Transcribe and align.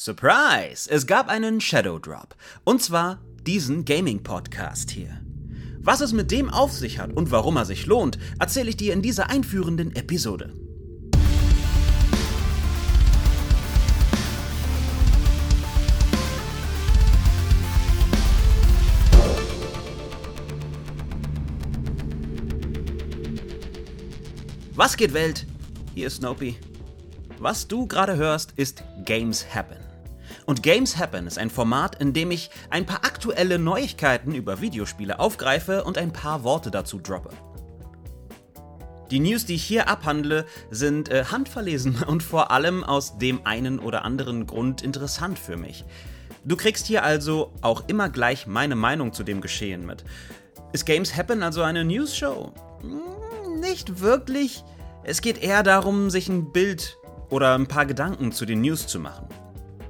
Surprise! 0.00 0.88
Es 0.88 1.08
gab 1.08 1.28
einen 1.28 1.60
Shadow 1.60 1.98
Drop. 1.98 2.36
Und 2.62 2.80
zwar 2.80 3.18
diesen 3.44 3.84
Gaming-Podcast 3.84 4.92
hier. 4.92 5.20
Was 5.80 6.00
es 6.00 6.12
mit 6.12 6.30
dem 6.30 6.50
auf 6.50 6.72
sich 6.72 7.00
hat 7.00 7.12
und 7.12 7.32
warum 7.32 7.56
er 7.56 7.64
sich 7.64 7.84
lohnt, 7.84 8.16
erzähle 8.38 8.68
ich 8.68 8.76
dir 8.76 8.92
in 8.92 9.02
dieser 9.02 9.28
einführenden 9.28 9.96
Episode. 9.96 10.54
Was 24.76 24.96
geht 24.96 25.12
Welt? 25.12 25.44
Hier 25.96 26.06
ist 26.06 26.18
Snopey. 26.18 26.56
Was 27.40 27.66
du 27.66 27.88
gerade 27.88 28.16
hörst, 28.16 28.52
ist 28.54 28.84
Games 29.04 29.44
Happen. 29.52 29.87
Und 30.46 30.62
Games 30.62 30.96
Happen 30.96 31.26
ist 31.26 31.38
ein 31.38 31.50
Format, 31.50 32.00
in 32.00 32.12
dem 32.12 32.30
ich 32.30 32.50
ein 32.70 32.86
paar 32.86 33.04
aktuelle 33.04 33.58
Neuigkeiten 33.58 34.34
über 34.34 34.60
Videospiele 34.60 35.18
aufgreife 35.18 35.84
und 35.84 35.98
ein 35.98 36.12
paar 36.12 36.44
Worte 36.44 36.70
dazu 36.70 36.98
droppe. 36.98 37.30
Die 39.10 39.20
News, 39.20 39.46
die 39.46 39.54
ich 39.54 39.64
hier 39.64 39.88
abhandle, 39.88 40.44
sind 40.70 41.08
äh, 41.08 41.24
handverlesen 41.24 42.02
und 42.06 42.22
vor 42.22 42.50
allem 42.50 42.84
aus 42.84 43.18
dem 43.18 43.46
einen 43.46 43.78
oder 43.78 44.04
anderen 44.04 44.46
Grund 44.46 44.82
interessant 44.82 45.38
für 45.38 45.56
mich. 45.56 45.84
Du 46.44 46.56
kriegst 46.56 46.86
hier 46.86 47.04
also 47.04 47.52
auch 47.62 47.88
immer 47.88 48.08
gleich 48.08 48.46
meine 48.46 48.76
Meinung 48.76 49.12
zu 49.12 49.24
dem 49.24 49.40
Geschehen 49.40 49.86
mit. 49.86 50.04
Ist 50.72 50.84
Games 50.84 51.16
Happen 51.16 51.42
also 51.42 51.62
eine 51.62 51.84
News-Show? 51.84 52.52
Hm, 52.82 53.60
nicht 53.60 54.00
wirklich. 54.00 54.62
Es 55.04 55.22
geht 55.22 55.42
eher 55.42 55.62
darum, 55.62 56.10
sich 56.10 56.28
ein 56.28 56.52
Bild 56.52 56.98
oder 57.30 57.54
ein 57.54 57.66
paar 57.66 57.86
Gedanken 57.86 58.32
zu 58.32 58.44
den 58.44 58.60
News 58.60 58.86
zu 58.86 59.00
machen. 59.00 59.26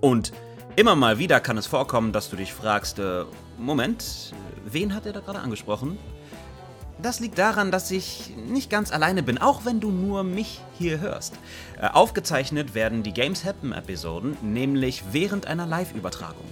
Und 0.00 0.32
immer 0.76 0.96
mal 0.96 1.18
wieder 1.18 1.40
kann 1.40 1.58
es 1.58 1.66
vorkommen, 1.66 2.12
dass 2.12 2.30
du 2.30 2.36
dich 2.36 2.52
fragst, 2.52 2.98
äh, 2.98 3.24
Moment, 3.58 4.32
wen 4.64 4.94
hat 4.94 5.06
er 5.06 5.12
da 5.12 5.20
gerade 5.20 5.40
angesprochen? 5.40 5.98
Das 7.02 7.18
liegt 7.18 7.38
daran, 7.38 7.70
dass 7.70 7.90
ich 7.90 8.34
nicht 8.36 8.68
ganz 8.68 8.92
alleine 8.92 9.22
bin, 9.22 9.38
auch 9.38 9.64
wenn 9.64 9.80
du 9.80 9.90
nur 9.90 10.22
mich 10.22 10.60
hier 10.78 11.00
hörst. 11.00 11.34
Äh, 11.80 11.86
aufgezeichnet 11.86 12.74
werden 12.74 13.02
die 13.02 13.12
Games 13.12 13.44
Happen 13.44 13.72
Episoden 13.72 14.36
nämlich 14.42 15.04
während 15.12 15.46
einer 15.46 15.66
Live-Übertragung. 15.66 16.44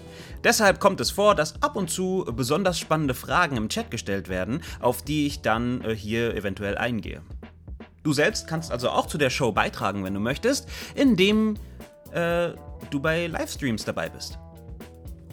Deshalb 0.45 0.81
kommt 0.81 1.01
es 1.01 1.11
vor, 1.11 1.35
dass 1.35 1.62
ab 1.62 1.77
und 1.77 1.91
zu 1.91 2.25
besonders 2.33 2.79
spannende 2.79 3.15
Fragen 3.15 3.57
im 3.57 3.69
Chat 3.69 3.91
gestellt 3.91 4.29
werden, 4.29 4.62
auf 4.81 5.03
die 5.03 5.27
ich 5.27 5.43
dann 5.43 5.83
äh, 5.83 5.95
hier 5.95 6.35
eventuell 6.35 6.79
eingehe. 6.79 7.21
Du 8.03 8.12
selbst 8.15 8.47
kannst 8.47 8.73
also 8.73 8.89
auch 8.89 9.07
zu 9.07 9.19
der 9.19 9.31
Show 9.31 9.53
beitragen, 9.53 10.05
wenn 10.05 10.15
du 10.15 10.21
möchtest, 10.21 10.69
indem 10.95 11.57
äh, 12.12 12.55
du 12.91 13.01
bei 13.01 13.27
Livestreams 13.27 13.84
dabei 13.84 14.09
bist. 14.09 14.39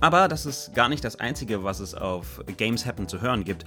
Aber 0.02 0.28
das 0.28 0.46
ist 0.46 0.74
gar 0.74 0.90
nicht 0.90 1.04
das 1.04 1.20
Einzige, 1.20 1.64
was 1.64 1.80
es 1.80 1.96
auf 1.96 2.42
Games 2.58 2.86
Happen 2.86 3.08
zu 3.08 3.22
hören 3.22 3.44
gibt. 3.44 3.66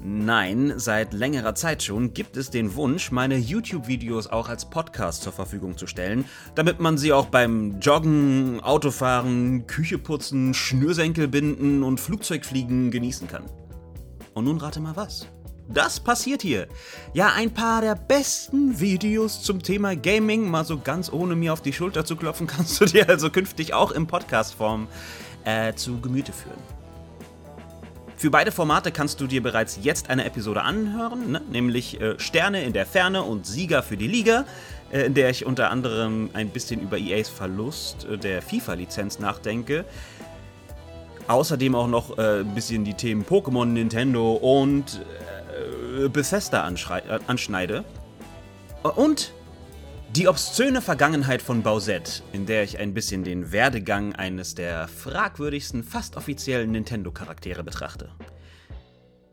Nein, 0.00 0.74
seit 0.76 1.12
längerer 1.12 1.56
Zeit 1.56 1.82
schon 1.82 2.14
gibt 2.14 2.36
es 2.36 2.50
den 2.50 2.76
Wunsch, 2.76 3.10
meine 3.10 3.36
YouTube-Videos 3.36 4.28
auch 4.28 4.48
als 4.48 4.70
Podcast 4.70 5.22
zur 5.22 5.32
Verfügung 5.32 5.76
zu 5.76 5.88
stellen, 5.88 6.24
damit 6.54 6.78
man 6.78 6.96
sie 6.98 7.12
auch 7.12 7.26
beim 7.26 7.80
Joggen, 7.80 8.60
Autofahren, 8.60 9.66
Küche 9.66 9.98
putzen, 9.98 10.54
Schnürsenkel 10.54 11.26
binden 11.26 11.82
und 11.82 11.98
Flugzeugfliegen 11.98 12.92
genießen 12.92 13.26
kann. 13.26 13.44
Und 14.34 14.44
nun 14.44 14.58
rate 14.58 14.78
mal 14.78 14.94
was. 14.94 15.26
Das 15.68 16.00
passiert 16.00 16.40
hier. 16.40 16.66
Ja, 17.12 17.32
ein 17.34 17.52
paar 17.52 17.82
der 17.82 17.94
besten 17.94 18.80
Videos 18.80 19.42
zum 19.42 19.62
Thema 19.62 19.94
Gaming, 19.94 20.50
mal 20.50 20.64
so 20.64 20.78
ganz 20.78 21.12
ohne 21.12 21.36
mir 21.36 21.52
auf 21.52 21.60
die 21.60 21.74
Schulter 21.74 22.06
zu 22.06 22.16
klopfen, 22.16 22.46
kannst 22.48 22.80
du 22.80 22.86
dir 22.86 23.08
also 23.08 23.28
künftig 23.28 23.74
auch 23.74 23.92
in 23.92 24.06
Podcast-Form 24.06 24.88
äh, 25.44 25.74
zu 25.74 26.00
Gemüte 26.00 26.32
führen. 26.32 26.58
Für 28.16 28.30
beide 28.30 28.50
Formate 28.50 28.90
kannst 28.90 29.20
du 29.20 29.26
dir 29.26 29.42
bereits 29.42 29.78
jetzt 29.82 30.10
eine 30.10 30.24
Episode 30.24 30.62
anhören, 30.62 31.32
ne? 31.32 31.42
nämlich 31.52 32.00
äh, 32.00 32.18
Sterne 32.18 32.64
in 32.64 32.72
der 32.72 32.86
Ferne 32.86 33.22
und 33.22 33.46
Sieger 33.46 33.82
für 33.82 33.96
die 33.96 34.08
Liga, 34.08 34.44
äh, 34.90 35.02
in 35.02 35.14
der 35.14 35.28
ich 35.30 35.44
unter 35.44 35.70
anderem 35.70 36.30
ein 36.32 36.48
bisschen 36.48 36.80
über 36.80 36.98
EAs 36.98 37.28
Verlust 37.28 38.06
äh, 38.06 38.16
der 38.16 38.42
FIFA-Lizenz 38.42 39.20
nachdenke. 39.20 39.84
Außerdem 41.28 41.74
auch 41.74 41.86
noch 41.86 42.18
äh, 42.18 42.40
ein 42.40 42.54
bisschen 42.54 42.84
die 42.84 42.94
Themen 42.94 43.24
Pokémon, 43.24 43.66
Nintendo 43.66 44.32
und 44.32 45.02
äh, 45.20 45.27
Bethesda 46.08 46.68
äh, 46.68 47.18
anschneide. 47.26 47.84
Und 48.82 49.32
die 50.16 50.28
obszöne 50.28 50.80
Vergangenheit 50.80 51.42
von 51.42 51.62
Bowsette, 51.62 52.22
in 52.32 52.46
der 52.46 52.62
ich 52.62 52.78
ein 52.78 52.94
bisschen 52.94 53.24
den 53.24 53.52
Werdegang 53.52 54.14
eines 54.14 54.54
der 54.54 54.88
fragwürdigsten, 54.88 55.84
fast 55.84 56.16
offiziellen 56.16 56.70
Nintendo-Charaktere 56.72 57.62
betrachte. 57.62 58.10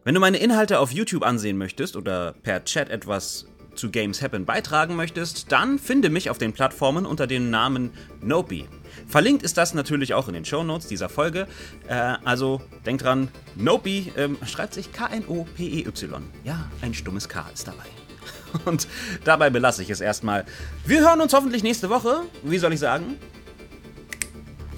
Wenn 0.03 0.13
du 0.13 0.19
meine 0.19 0.37
Inhalte 0.37 0.79
auf 0.79 0.91
YouTube 0.91 1.23
ansehen 1.23 1.57
möchtest 1.57 1.95
oder 1.95 2.33
per 2.43 2.63
Chat 2.65 2.89
etwas 2.89 3.47
zu 3.75 3.89
Games 3.89 4.21
Happen 4.21 4.45
beitragen 4.45 4.95
möchtest, 4.95 5.51
dann 5.51 5.79
finde 5.79 6.09
mich 6.09 6.29
auf 6.29 6.37
den 6.37 6.53
Plattformen 6.53 7.05
unter 7.05 7.27
dem 7.27 7.49
Namen 7.49 7.91
Nopi. 8.21 8.67
Verlinkt 9.07 9.43
ist 9.43 9.57
das 9.57 9.73
natürlich 9.73 10.13
auch 10.13 10.27
in 10.27 10.33
den 10.33 10.45
Show 10.45 10.63
Notes 10.63 10.87
dieser 10.87 11.09
Folge. 11.09 11.47
Äh, 11.87 11.93
also 12.23 12.61
denk 12.85 13.01
dran, 13.01 13.29
Nopi 13.55 14.11
ähm, 14.17 14.37
schreibt 14.45 14.73
sich 14.73 14.91
K-N-O-P-E-Y. 14.91 16.23
Ja, 16.43 16.69
ein 16.81 16.93
stummes 16.93 17.29
K 17.29 17.45
ist 17.53 17.67
dabei. 17.67 17.85
Und 18.65 18.87
dabei 19.23 19.49
belasse 19.49 19.81
ich 19.81 19.89
es 19.89 20.01
erstmal. 20.01 20.45
Wir 20.85 21.01
hören 21.01 21.21
uns 21.21 21.33
hoffentlich 21.33 21.63
nächste 21.63 21.89
Woche. 21.89 22.21
Wie 22.43 22.57
soll 22.57 22.73
ich 22.73 22.79
sagen? 22.79 23.17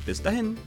Bis 0.05 0.21
dahin. 0.21 0.57